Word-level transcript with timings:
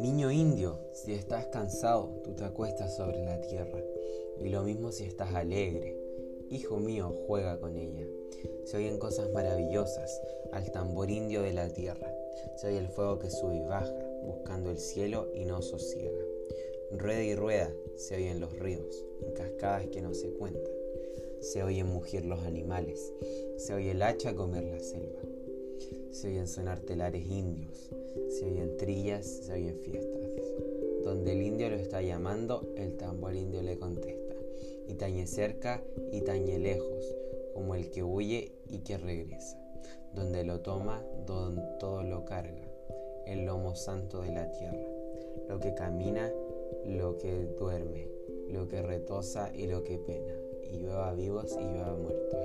Niño 0.00 0.30
indio, 0.30 0.78
si 0.92 1.12
estás 1.12 1.48
cansado, 1.48 2.22
tú 2.24 2.32
te 2.32 2.42
acuestas 2.42 2.96
sobre 2.96 3.22
la 3.22 3.38
tierra. 3.42 3.84
Y 4.38 4.48
lo 4.48 4.62
mismo 4.62 4.92
si 4.92 5.04
estás 5.04 5.34
alegre. 5.34 5.94
Hijo 6.48 6.78
mío, 6.78 7.14
juega 7.26 7.60
con 7.60 7.76
ella. 7.76 8.06
Se 8.64 8.78
oyen 8.78 8.98
cosas 8.98 9.30
maravillosas 9.30 10.18
al 10.52 10.72
tambor 10.72 11.10
indio 11.10 11.42
de 11.42 11.52
la 11.52 11.68
tierra. 11.68 12.10
Se 12.56 12.68
oye 12.68 12.78
el 12.78 12.88
fuego 12.88 13.18
que 13.18 13.28
sube 13.28 13.56
y 13.56 13.60
baja, 13.60 13.92
buscando 14.24 14.70
el 14.70 14.78
cielo 14.78 15.28
y 15.34 15.44
no 15.44 15.60
sosiega. 15.60 16.24
Rueda 16.92 17.22
y 17.22 17.34
rueda 17.34 17.70
se 17.96 18.16
oyen 18.16 18.40
los 18.40 18.58
ríos, 18.58 19.04
en 19.20 19.32
cascadas 19.34 19.86
que 19.88 20.00
no 20.00 20.14
se 20.14 20.30
cuentan. 20.30 20.72
Se 21.40 21.62
oyen 21.62 21.88
mugir 21.88 22.24
los 22.24 22.40
animales, 22.40 23.12
se 23.58 23.74
oye 23.74 23.90
el 23.90 24.00
hacha 24.00 24.34
comer 24.34 24.64
la 24.64 24.80
selva. 24.80 25.20
Se 26.20 26.28
oyen 26.28 26.48
sonar 26.48 26.80
telares 26.80 27.26
indios, 27.30 27.90
se 28.28 28.44
oyen 28.44 28.76
trillas, 28.76 29.24
se 29.24 29.54
oyen 29.54 29.78
fiestas. 29.78 30.20
Donde 31.02 31.32
el 31.32 31.40
indio 31.40 31.70
lo 31.70 31.76
está 31.76 32.02
llamando, 32.02 32.74
el 32.76 32.98
tambor 32.98 33.34
indio 33.34 33.62
le 33.62 33.78
contesta. 33.78 34.34
Y 34.86 34.92
tañe 34.96 35.26
cerca 35.26 35.82
y 36.12 36.20
tañe 36.20 36.58
lejos, 36.58 37.16
como 37.54 37.74
el 37.74 37.88
que 37.88 38.02
huye 38.02 38.52
y 38.68 38.80
que 38.80 38.98
regresa. 38.98 39.58
Donde 40.12 40.44
lo 40.44 40.60
toma, 40.60 41.02
donde 41.26 41.62
todo 41.78 42.02
lo 42.02 42.26
carga, 42.26 42.68
el 43.24 43.46
lomo 43.46 43.74
santo 43.74 44.20
de 44.20 44.32
la 44.32 44.52
tierra. 44.52 44.86
Lo 45.48 45.58
que 45.58 45.72
camina, 45.72 46.30
lo 46.84 47.16
que 47.16 47.46
duerme, 47.58 48.08
lo 48.50 48.68
que 48.68 48.82
retosa 48.82 49.52
y 49.54 49.68
lo 49.68 49.84
que 49.84 49.96
pena. 49.96 50.34
Y 50.70 50.80
llueva 50.80 51.14
vivos 51.14 51.56
y 51.58 51.64
llueva 51.64 51.94
muertos, 51.94 52.40